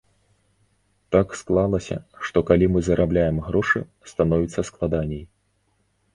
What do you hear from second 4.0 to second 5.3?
становіцца складаней.